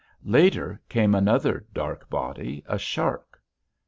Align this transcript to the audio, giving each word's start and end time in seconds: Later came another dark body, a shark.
Later 0.25 0.81
came 0.89 1.13
another 1.13 1.67
dark 1.75 2.09
body, 2.09 2.63
a 2.65 2.79
shark. 2.79 3.39